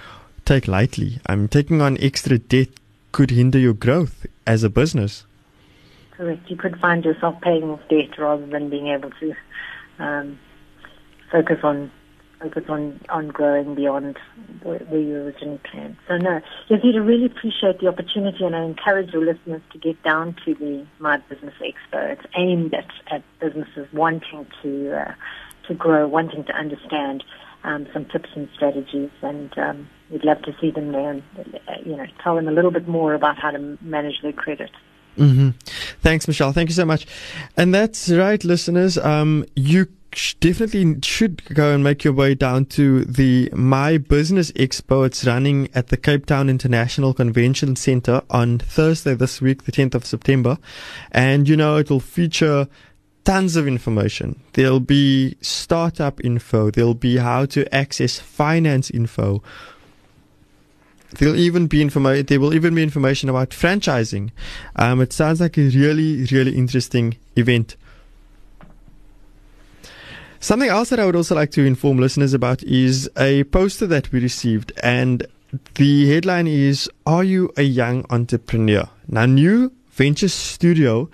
[0.45, 1.19] take lightly.
[1.25, 2.69] I mean, taking on extra debt
[3.11, 5.25] could hinder your growth as a business.
[6.17, 6.49] Correct.
[6.49, 9.33] You could find yourself paying off debt rather than being able to
[9.99, 10.39] um,
[11.31, 11.91] focus on
[12.39, 14.17] focus on, on growing beyond
[14.63, 15.95] where, you originally planned.
[16.07, 20.01] So no, Yazid, I really appreciate the opportunity and I encourage your listeners to get
[20.03, 22.11] down to the My Business Expo.
[22.11, 25.13] It's aimed at, at businesses wanting to uh,
[25.67, 27.23] to grow, wanting to understand
[27.63, 31.23] um, some tips and strategies and um, we'd love to see them there and
[31.67, 34.71] uh, you know tell them a little bit more about how to manage their credit.
[35.17, 35.49] Mm-hmm.
[36.01, 36.51] Thanks, Michelle.
[36.51, 37.05] Thank you so much.
[37.57, 38.97] And that's right, listeners.
[38.97, 39.87] Um, you
[40.39, 45.05] definitely should go and make your way down to the My Business Expo.
[45.05, 49.95] It's running at the Cape Town International Convention Center on Thursday this week, the 10th
[49.95, 50.57] of September.
[51.11, 52.67] And, you know, it will feature
[53.25, 54.41] tons of information.
[54.53, 56.71] There'll be startup info.
[56.71, 59.43] There'll be how to access finance info.
[61.17, 62.25] There'll even be information.
[62.25, 64.31] There will even be information about franchising.
[64.75, 67.75] Um, it sounds like a really, really interesting event.
[70.39, 74.11] Something else that I would also like to inform listeners about is a poster that
[74.11, 75.25] we received, and
[75.75, 81.09] the headline is "Are you a young entrepreneur?" Now, New Ventures Studio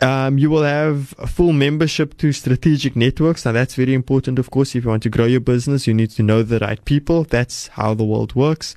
[0.00, 3.44] Um, you will have a full membership to strategic networks.
[3.44, 4.74] Now that's very important, of course.
[4.74, 7.22] If you want to grow your business, you need to know the right people.
[7.22, 8.74] That's how the world works.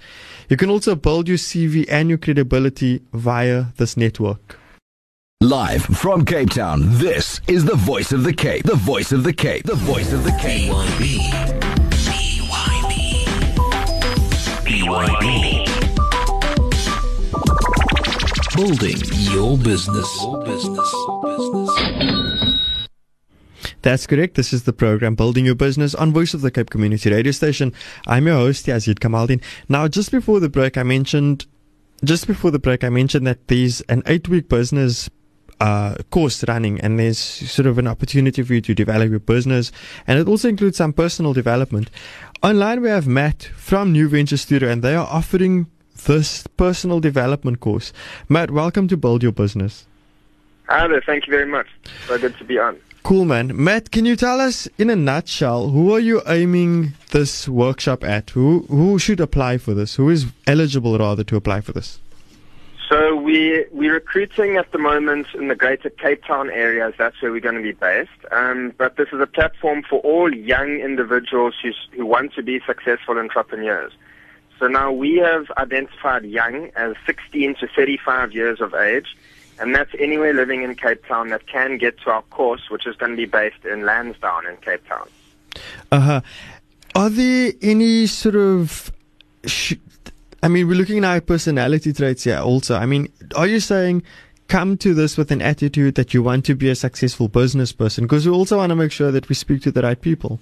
[0.50, 4.60] You can also build your CV and your credibility via this network.
[5.42, 8.64] Live from Cape Town, this is the voice of the Cape.
[8.64, 9.66] The voice of the Cape.
[9.66, 11.65] The voice of the Cape.
[14.86, 15.66] Building
[19.34, 20.22] your business.
[20.22, 20.96] Your business.
[21.24, 21.72] Business.
[23.82, 24.36] That's correct.
[24.36, 27.74] This is the program Building Your Business on Voice of the Cape Community Radio Station.
[28.06, 29.42] I'm your host, Yazid Kamaldin.
[29.68, 31.48] Now, just before the break, I mentioned,
[32.04, 35.10] just before the break, I mentioned that there's an eight week business
[35.60, 39.72] uh, course running and there's sort of an opportunity for you to develop your business
[40.08, 41.90] and it also includes some personal development.
[42.44, 45.68] Online we have Matt from New Venture Studio and they are offering
[46.06, 47.94] this personal development course.
[48.30, 49.88] Matt, welcome to Build Your Business.
[50.68, 51.68] Hi there, thank you very much.
[52.08, 52.78] So good to be on.
[53.04, 53.52] Cool, man.
[53.64, 58.32] Matt, can you tell us in a nutshell who are you aiming this workshop at?
[58.32, 59.96] Who who should apply for this?
[59.96, 62.00] Who is eligible rather to apply for this?
[62.90, 66.94] So we we're recruiting at the moment in the Greater Cape Town areas.
[66.98, 68.12] That's where we're going to be based.
[68.32, 72.60] Um, but this is a platform for all young individuals who who want to be
[72.66, 73.94] successful entrepreneurs.
[74.60, 79.18] So now we have identified young as 16 to 35 years of age,
[79.60, 82.96] and that's anywhere living in Cape Town that can get to our course, which is
[82.96, 85.10] going to be based in Lansdowne in Cape Town.
[85.92, 86.22] Uh huh.
[86.94, 88.92] Are there any sort of
[89.46, 89.74] sh-
[90.46, 92.76] I mean, we're looking at personality traits here also.
[92.76, 94.04] I mean, are you saying
[94.48, 98.04] come to this with an attitude that you want to be a successful business person?
[98.04, 100.40] Because we also want to make sure that we speak to the right people.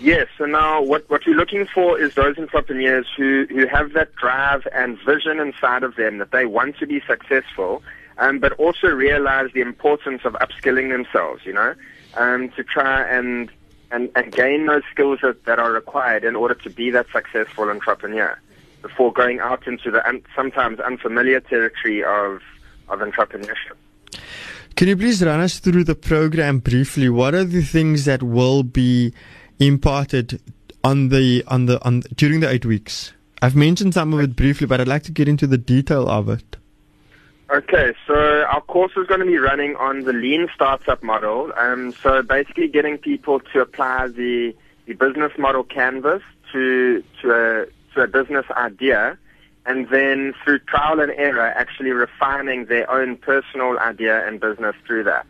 [0.00, 4.12] Yes, so now what, what we're looking for is those entrepreneurs who, who have that
[4.16, 7.80] drive and vision inside of them that they want to be successful,
[8.18, 11.76] um, but also realize the importance of upskilling themselves, you know,
[12.16, 13.52] um, to try and,
[13.92, 17.70] and, and gain those skills that, that are required in order to be that successful
[17.70, 18.36] entrepreneur
[18.82, 22.40] before going out into the un- sometimes unfamiliar territory of,
[22.88, 23.76] of entrepreneurship.
[24.74, 27.08] Can you please run us through the program briefly?
[27.08, 29.12] What are the things that will be
[29.58, 30.40] imparted
[30.82, 33.12] on the on the on during the eight weeks?
[33.42, 36.28] I've mentioned some of it briefly, but I'd like to get into the detail of
[36.28, 36.56] it.
[37.50, 41.52] Okay, so our course is going to be running on the lean startup model.
[41.58, 44.54] Um, so basically, getting people to apply the
[44.86, 49.18] the business model canvas to to a to a business idea,
[49.66, 55.04] and then through trial and error, actually refining their own personal idea and business through
[55.04, 55.26] that.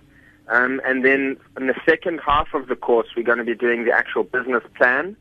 [0.49, 3.85] Um, and then in the second half of the course, we're going to be doing
[3.85, 5.17] the actual business plan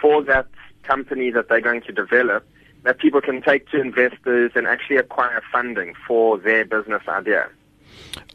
[0.00, 0.46] for that
[0.82, 2.46] company that they're going to develop
[2.84, 7.48] that people can take to investors and actually acquire funding for their business idea.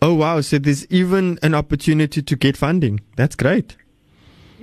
[0.02, 0.42] Oh, wow.
[0.42, 3.00] So there's even an opportunity to get funding.
[3.16, 3.78] That's great.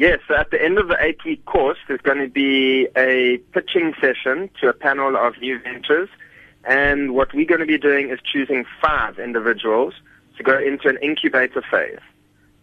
[0.00, 3.36] Yes, so at the end of the eight week course, there's going to be a
[3.52, 6.08] pitching session to a panel of new ventures.
[6.64, 9.92] And what we're going to be doing is choosing five individuals
[10.38, 11.98] to go into an incubator phase.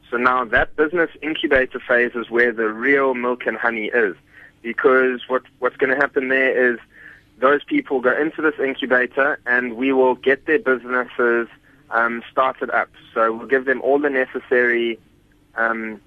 [0.10, 4.16] So now that business incubator phase is where the real milk and honey is.
[4.64, 6.80] Because what, what's going to happen there is
[7.38, 11.48] those people go into this incubator and we will get their businesses
[11.92, 12.90] um, started up.
[13.14, 14.98] So we'll give them all the necessary
[15.54, 16.02] um,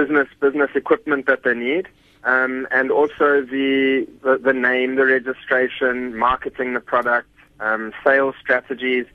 [0.00, 1.86] business business equipment that they need,
[2.24, 7.28] um, and also the, the, the name, the registration, marketing the product,
[7.60, 9.06] um, sales strategies,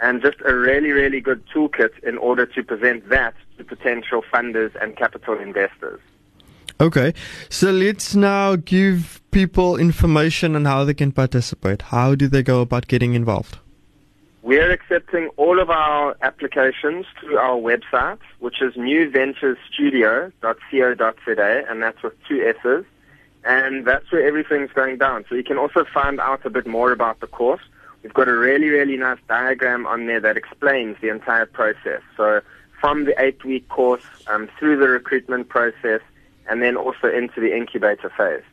[0.00, 4.72] and just a really really good toolkit in order to present that to potential funders
[4.82, 6.00] and capital investors.
[6.80, 7.12] Okay,
[7.48, 11.82] so let's now give people information on how they can participate.
[11.82, 13.58] How do they go about getting involved?
[14.42, 22.14] We're accepting all of our applications through our website, which is newventuresstudio.co.za, and that's with
[22.28, 22.84] two S's.
[23.44, 25.24] And that's where everything's going down.
[25.28, 27.62] So you can also find out a bit more about the course.
[28.02, 32.02] We've got a really, really nice diagram on there that explains the entire process.
[32.16, 32.40] So
[32.80, 36.00] from the eight-week course um, through the recruitment process,
[36.48, 38.44] and then also into the incubator phase.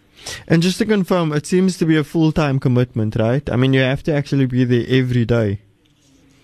[0.47, 3.47] And just to confirm, it seems to be a full-time commitment, right?
[3.49, 5.61] I mean, you have to actually be there every day.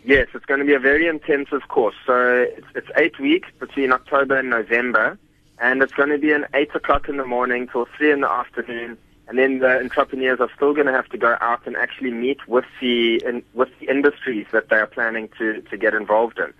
[0.03, 1.95] Yes, it's going to be a very intensive course.
[2.05, 5.17] So it's, it's eight weeks between October and November,
[5.59, 8.29] and it's going to be an eight o'clock in the morning till three in the
[8.29, 8.97] afternoon.
[9.27, 12.47] And then the entrepreneurs are still going to have to go out and actually meet
[12.47, 16.51] with the in, with the industries that they are planning to to get involved in.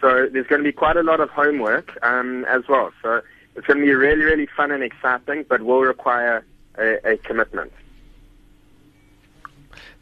[0.00, 2.92] So there's going to be quite a lot of homework um, as well.
[3.02, 3.22] So
[3.54, 6.44] it's going to be really really fun and exciting, but will require
[6.76, 7.72] a, a commitment.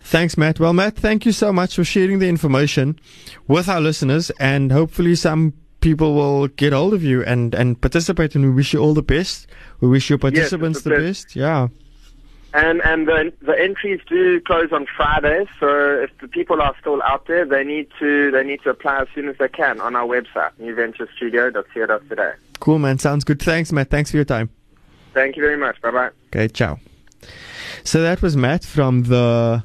[0.09, 0.59] Thanks, Matt.
[0.59, 2.99] Well, Matt, thank you so much for sharing the information
[3.47, 8.35] with our listeners, and hopefully, some people will get hold of you and, and participate.
[8.35, 9.47] And we wish you all the best.
[9.81, 11.37] We wish your participants yes, the best.
[11.37, 11.69] Yeah.
[12.55, 17.03] And and the the entries do close on Friday, so if the people are still
[17.03, 19.95] out there, they need to they need to apply as soon as they can on
[19.95, 22.35] our website, newventurestudio.co.za.
[22.61, 22.99] Cool, man.
[22.99, 23.43] Sounds good.
[23.43, 23.91] Thanks, Matt.
[23.91, 24.49] Thanks for your time.
[25.13, 25.79] Thank you very much.
[25.83, 26.11] Bye bye.
[26.29, 26.81] Okay, ciao.
[27.85, 29.65] So that was Matt from the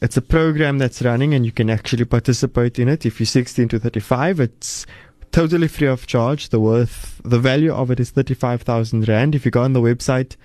[0.00, 3.68] it's a program that's running and you can actually participate in it if you're 16
[3.68, 4.40] to 35.
[4.40, 4.86] It's
[5.32, 6.50] totally free of charge.
[6.50, 9.34] The worth, the value of it is 35,000 Rand.
[9.34, 10.36] If you go on the website,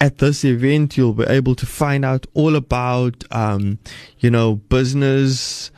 [0.00, 3.78] at this event you'll be able to find out all about um,
[4.18, 5.70] you know business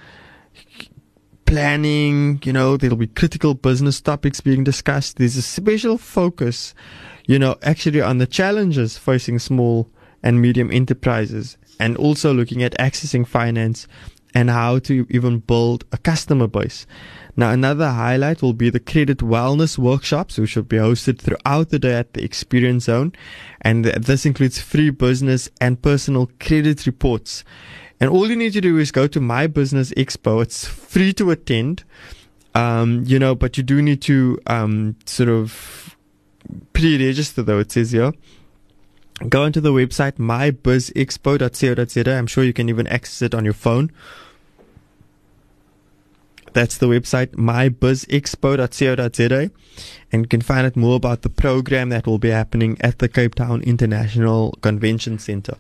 [1.53, 6.75] planning you know there'll be critical business topics being discussed there's a special focus
[7.27, 9.87] you know actually on the challenges facing small
[10.23, 13.87] and medium enterprises and also looking at accessing finance
[14.35, 16.87] and how to even build a customer base
[17.35, 21.79] now, another highlight will be the credit wellness workshops, which will be hosted throughout the
[21.79, 23.13] day at the Experience Zone.
[23.63, 27.43] And this includes free business and personal credit reports.
[28.03, 30.43] And all you need to do is go to My Business Expo.
[30.43, 31.85] It's free to attend.
[32.53, 35.95] Um, you know, but you do need to, um, sort of
[36.73, 38.13] pre-register though, it says here.
[39.29, 42.13] Go onto the website mybizexpo.co.za.
[42.13, 43.93] I'm sure you can even access it on your phone
[46.53, 49.51] that's the website mybizexpo.co.za
[50.13, 53.09] and you can find out more about the program that will be happening at the
[53.09, 55.57] Cape Town International Convention Center.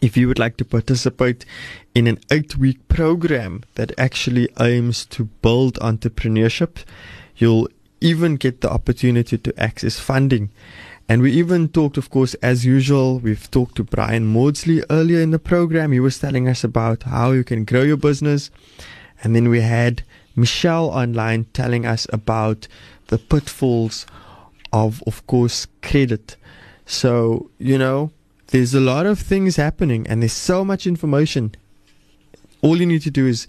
[0.01, 1.45] If you would like to participate
[1.95, 6.85] in an eight week program that actually aims to build entrepreneurship,
[7.37, 7.69] you'll
[8.01, 10.51] even get the opportunity to access funding.
[11.09, 15.31] And we even talked, of course, as usual, we've talked to Brian Maudsley earlier in
[15.31, 15.93] the program.
[15.93, 18.51] He was telling us about how you can grow your business.
[19.23, 20.03] And then we had
[20.37, 22.68] Michelle online telling us about
[23.09, 24.07] the pitfalls
[24.72, 26.37] of, of course, credit.
[26.84, 28.12] So, you know,
[28.49, 31.55] there's a lot of things happening and there's so much information.
[32.62, 33.47] All you need to do is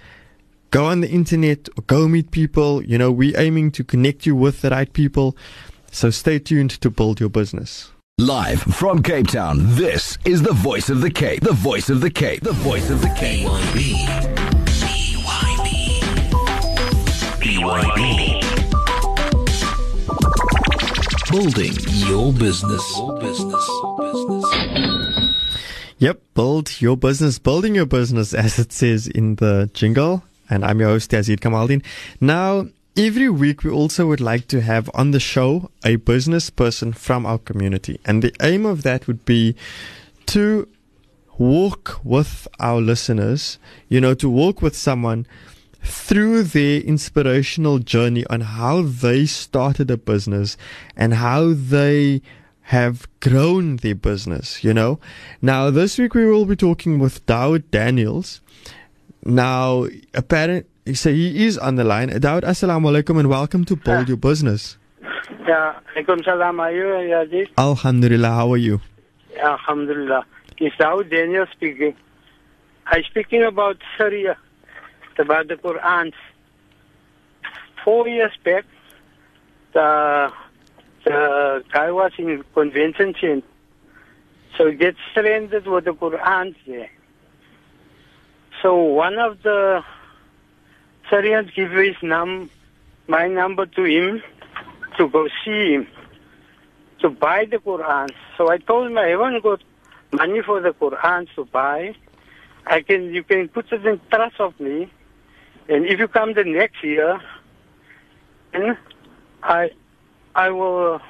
[0.71, 2.83] go on the internet or go meet people.
[2.83, 5.35] You know, we're aiming to connect you with the right people.
[5.91, 7.91] So stay tuned to build your business.
[8.19, 11.41] Live from Cape Town, this is the voice of the Cape.
[11.41, 12.41] The voice of the Cape.
[12.41, 14.46] The voice of the Cape.
[17.67, 18.39] BYB.
[21.29, 21.73] Building.
[22.07, 22.85] Your business.
[25.97, 30.79] Yep, build your business, building your business, as it says in the jingle and I'm
[30.79, 31.83] your host, Yazid Kamaldin.
[32.21, 36.93] Now, every week we also would like to have on the show a business person
[36.93, 37.99] from our community.
[38.05, 39.57] And the aim of that would be
[40.27, 40.69] to
[41.37, 43.59] walk with our listeners,
[43.89, 45.27] you know, to walk with someone
[45.87, 50.57] through their inspirational journey on how they started a business
[50.95, 52.21] and how they
[52.63, 54.99] have grown their business, you know.
[55.41, 58.41] Now, this week we will be talking with Dawood Daniels.
[59.23, 62.09] Now, apparent, so he is on the line.
[62.09, 64.77] Dawood, assalamu alaikum and welcome to Build Your Business.
[65.47, 66.59] Yeah, alaikum salam.
[66.59, 67.47] Are you, uh, Yazid?
[67.57, 68.81] Alhamdulillah, how are you?
[69.41, 70.25] Alhamdulillah.
[70.57, 71.95] It's Dawood Daniels speaking.
[72.87, 74.37] I'm speaking about Syria,
[75.19, 76.13] about the Quran.
[77.83, 78.65] Four years back,
[79.73, 80.31] the,
[81.05, 83.47] the guy was in convention center.
[84.57, 86.89] So he gets stranded with the Quran there.
[88.61, 89.83] So one of the
[91.09, 92.49] Syrians gave his num
[93.07, 94.21] my number to him
[94.97, 95.87] to go see him
[96.99, 98.09] to buy the Quran.
[98.37, 99.61] So I told him I haven't got
[100.11, 101.95] money for the Quran to buy.
[102.65, 104.91] I can you can put it in trust of me,
[105.69, 107.19] and if you come the next year,
[108.53, 108.77] and
[109.43, 109.71] I
[110.35, 111.01] I will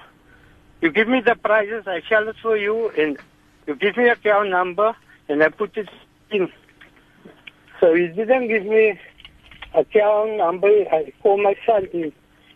[0.81, 3.17] you give me the prices, I sell it for you, and
[3.65, 4.95] you give me a account number,
[5.27, 5.89] and I put it
[6.31, 6.51] in.
[7.79, 8.99] So he didn't give me
[9.73, 10.67] a account number.
[10.67, 11.87] I call my son.
[11.91, 12.11] His,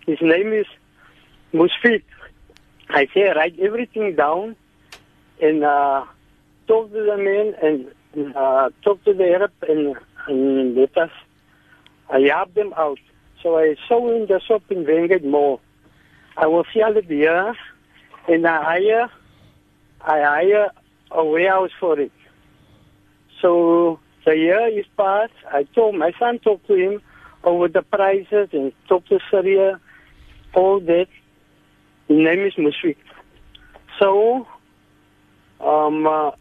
[0.06, 0.66] his name is
[1.54, 2.04] Musfit.
[2.89, 4.56] I say write everything down
[5.41, 6.06] and uh,
[6.68, 9.95] talk to the man and uh, talk to the Arab and,
[10.28, 11.12] and let us
[12.12, 12.99] I help them out.
[13.41, 15.62] So I saw in the shop in Vangate Mall.
[16.38, 17.55] I will sell it here
[18.28, 19.09] and I hire
[20.01, 20.70] I hire
[21.12, 22.12] a warehouse for it.
[23.41, 25.34] So the year is passed.
[25.51, 27.01] I told my son talked to him
[27.43, 29.80] over the prices and talked to Syria,
[30.53, 31.07] all that.
[32.07, 32.97] His name is Mushrik.
[33.99, 34.47] So
[35.59, 36.32] um, uh,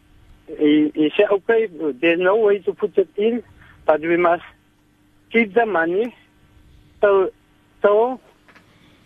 [0.47, 1.67] he, he said, okay,
[2.01, 3.43] there's no way to put it in,
[3.85, 4.43] but we must
[5.31, 6.15] keep the money.
[7.01, 7.31] So,
[7.81, 8.19] so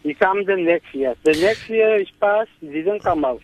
[0.03, 1.15] he comes the next year.
[1.23, 3.41] The next year is passed, he didn't come out.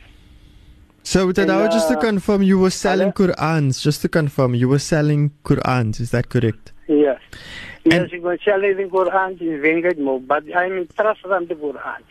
[1.03, 3.33] So, Tadawa, And, just to uh, confirm, you were selling hello?
[3.33, 3.81] Qur'ans.
[3.81, 5.99] Just to confirm, you were selling Qur'ans.
[5.99, 6.73] Is that correct?
[6.87, 7.19] Yes.
[7.83, 11.25] Yes, And- you can sell it in Quran in Vangate Mall, but I'm in trust
[11.25, 12.03] on the Qurans.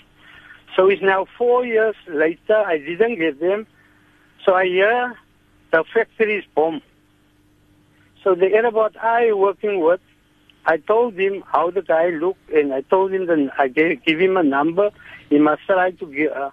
[0.77, 3.67] So it's now four years later, I didn't get them.
[4.45, 5.17] So I hear
[5.71, 6.83] the factory is bombed.
[8.25, 10.01] So the what I working with,
[10.67, 14.21] I told him how the guy looked, and I told him that I gave, give
[14.21, 14.91] him a number.
[15.29, 16.51] He must try to get, uh,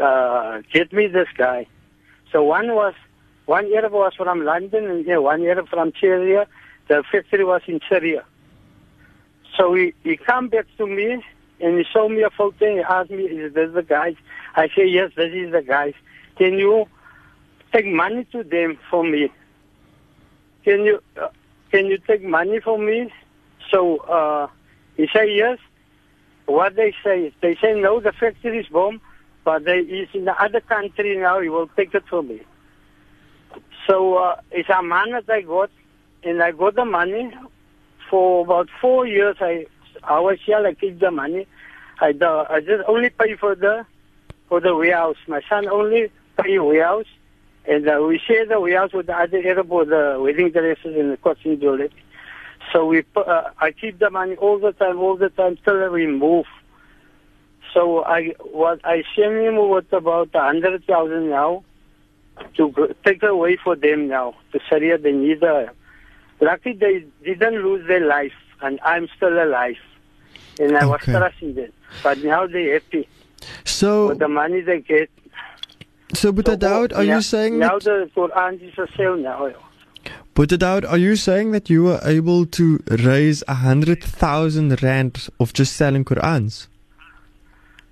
[0.00, 1.66] uh, get me this guy.
[2.32, 2.94] So one was
[3.46, 6.46] one Arab was from London, and yeah, one Arab from Syria.
[6.88, 8.24] The factory was in Syria.
[9.56, 11.22] So he, he come back to me
[11.60, 14.16] and he showed me a photo and he asked me, is this the guys?
[14.56, 15.94] I say, yes, this is the guys.
[16.36, 16.86] Can you
[17.72, 19.30] take money to them for me?
[20.64, 21.28] Can you, uh,
[21.70, 23.12] can you take money for me?
[23.70, 24.48] So, uh,
[24.96, 25.58] he say, yes.
[26.46, 29.00] What they say, is they say, no, the factory is bomb,
[29.44, 32.42] but they is in the other country now, he will take it for me.
[33.86, 35.70] So, uh, it's a man that I got,
[36.22, 37.32] and I got the money.
[38.10, 39.66] For about four years, I,
[40.02, 41.46] I was here, I keep the money.
[42.00, 43.86] I, the, I just only pay for the,
[44.48, 45.16] for the warehouse.
[45.26, 47.06] My son only pay warehouse.
[47.66, 49.38] And uh, we share the warehouse with the other
[49.70, 51.90] or the wedding dresses and the costume jewelry.
[52.74, 56.08] So we, uh, I keep the money all the time, all the time till we
[56.08, 56.46] move.
[57.72, 61.62] So I what I send him was about a hundred thousand now
[62.56, 64.98] to go, take away for them now to Syria.
[64.98, 65.70] They need a.
[66.40, 69.76] Lucky they didn't lose their life, and I'm still alive,
[70.58, 71.12] and I was Okay.
[71.12, 71.72] trusting them.
[72.02, 73.08] But now they happy
[73.64, 75.10] So, with the money they get.
[76.12, 79.52] so Boeta Daud, are now, you saying now the Quran is a sale now?
[80.34, 80.84] Buddha out.
[80.84, 85.76] are you saying that you were able to raise a hundred thousand rand of just
[85.76, 86.66] selling Qurans?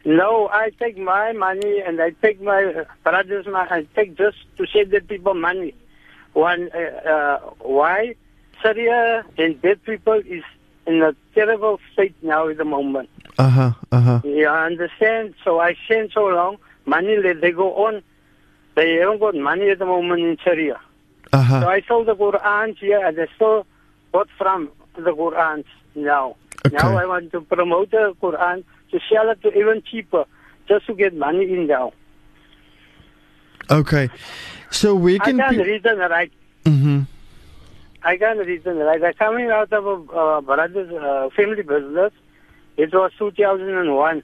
[0.04, 3.68] No, I take my money and I take my brothers' money.
[3.70, 5.74] I take just to save the people money.
[6.32, 8.16] One, uh, uh, why?
[8.60, 10.42] Syria and dead people is
[10.86, 13.08] in a terrible state now at the moment.
[13.38, 13.72] Uh huh.
[13.92, 14.20] Uh huh.
[14.24, 15.34] You understand?
[15.44, 18.02] So I send so long money let they go on.
[18.74, 20.80] They haven't got money at the moment in Syria.
[21.32, 21.68] Uh So.
[21.68, 23.66] I sold the Quran here and I still
[24.12, 25.64] got from the Quran
[25.94, 26.36] now.
[26.66, 26.76] Okay.
[26.76, 30.24] Now I want to promote the Quran to sell it to even cheaper
[30.68, 31.92] just to get money in now.
[33.70, 34.10] Okay.
[34.70, 35.40] So we can.
[35.40, 35.56] I can.
[35.64, 36.32] can't Pe- and write.
[36.64, 37.00] mm-hmm.
[38.04, 39.04] I can't read and write.
[39.04, 42.12] I'm coming out of a uh, brother's uh, family business.
[42.76, 44.22] It was 2001.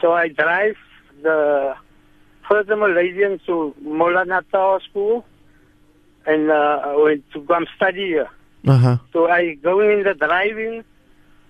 [0.00, 0.76] So I drive
[1.22, 1.74] the
[2.48, 5.24] first Malaysian to Molana Tower School
[6.26, 8.28] and uh, I went to come study here.
[8.66, 8.98] Uh huh.
[9.12, 10.84] So I going in the driving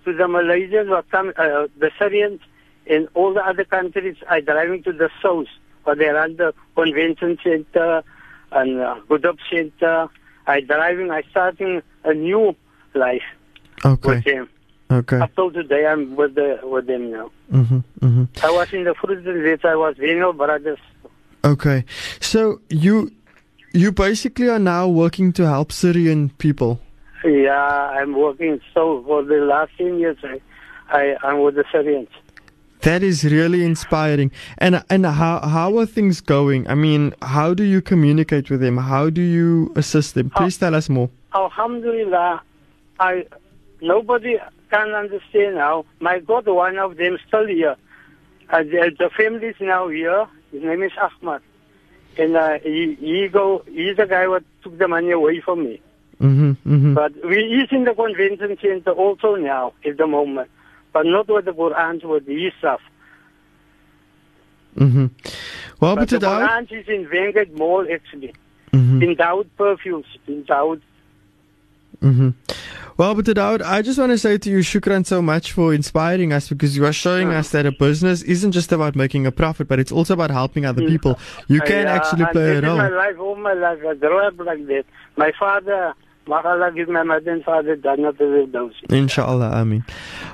[0.05, 2.41] to the Malaysians or come, uh, the Syrians
[2.87, 4.17] and all the other countries.
[4.29, 5.47] I driving to the south
[5.83, 8.03] where they run the convention center
[8.51, 10.07] and uh, Gudop center.
[10.47, 11.09] I driving.
[11.11, 12.55] I starting a new
[12.93, 13.23] life
[13.83, 14.09] Okay.
[14.09, 14.49] with them.
[14.91, 15.19] Okay.
[15.19, 17.31] Up till today, I'm with the with them now.
[17.51, 17.79] Mm-hmm.
[18.05, 18.45] Mm-hmm.
[18.45, 19.65] I was in the fruits and.
[19.65, 20.77] I was Vino brothers.
[21.43, 21.83] Okay.
[22.19, 23.11] So you
[23.75, 26.79] you basically are now working to help Syrian people.
[27.23, 27.53] Yeah,
[27.99, 28.61] I'm working.
[28.73, 30.41] So for the last ten years, I,
[30.89, 32.09] I I'm with the Syrians.
[32.81, 34.31] That is really inspiring.
[34.59, 36.67] And and how how are things going?
[36.67, 38.77] I mean, how do you communicate with them?
[38.77, 40.29] How do you assist them?
[40.29, 41.09] Please tell us more.
[41.33, 42.41] Alhamdulillah,
[42.99, 43.25] I
[43.81, 44.37] nobody
[44.71, 45.85] can understand now.
[45.99, 47.75] My God, one of them still here.
[48.49, 50.27] Uh, the, the family is now here.
[50.51, 51.41] His name is Ahmad,
[52.17, 53.63] and uh, he he go.
[53.67, 55.81] He's the guy what took the money away from me.
[56.21, 56.51] Mm-hmm.
[56.51, 56.93] Mm-hmm.
[56.93, 60.49] But we is in the convention center also now at the moment,
[60.93, 62.81] but not with the Quran, with his stuff.
[64.77, 65.05] Mm-hmm.
[65.79, 68.33] Well, But the Quran is in Vangate Mall actually.
[68.71, 69.01] mm-hmm.
[69.01, 70.81] In Dawood Perfumes, in Dawood.
[72.01, 72.29] Mm-hmm.
[72.97, 76.31] Well, but Daud, I just want to say to you, shukran so much for inspiring
[76.31, 79.67] us because you are showing us that a business isn't just about making a profit,
[79.67, 81.19] but it's also about helping other people.
[81.47, 83.79] You can I, uh, actually play a is my life, all my life.
[83.85, 84.85] I grew up like that.
[85.17, 85.93] My father,
[86.27, 88.73] may give my mother and father Jannat al-Firdaus.
[88.89, 89.83] Inshallah, I mean.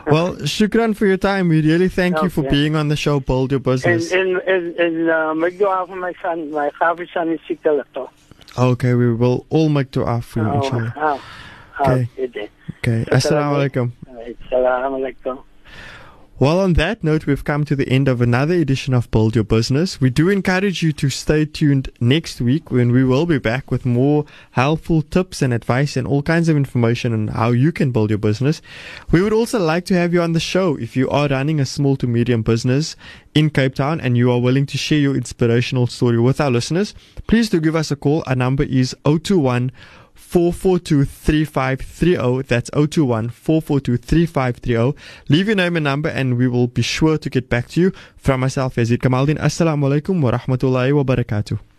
[0.07, 1.49] Well, shukran for your time.
[1.49, 4.11] We really thank you for being on the show, Build Your Business.
[4.11, 6.51] and, and, and uh, make dua for my son.
[6.51, 8.11] My Hafiz son is sick a lot.
[8.57, 10.93] Okay, we will all make dua for you, Oh, inshallah.
[10.97, 11.21] oh,
[11.81, 12.09] Okay.
[12.17, 12.49] Ah, okay.
[12.79, 13.91] Okay, assalamu alaikum.
[14.49, 15.43] Assalamu alaikum.
[16.41, 19.43] Well, on that note, we've come to the end of another edition of Build Your
[19.43, 20.01] Business.
[20.01, 23.85] We do encourage you to stay tuned next week when we will be back with
[23.85, 28.09] more helpful tips and advice and all kinds of information on how you can build
[28.09, 28.59] your business.
[29.11, 31.65] We would also like to have you on the show if you are running a
[31.67, 32.95] small to medium business
[33.35, 36.95] in Cape Town and you are willing to share your inspirational story with our listeners.
[37.27, 38.23] Please do give us a call.
[38.25, 39.71] Our number is 021
[40.31, 42.43] 442 3530.
[42.47, 44.97] That's 021 442 3530.
[45.27, 47.91] Leave your name and number and we will be sure to get back to you.
[48.15, 49.37] From myself, Yazid Kamaldin.
[49.37, 51.70] Assalamu alaikum wa rahmatullahi wa barakatuh.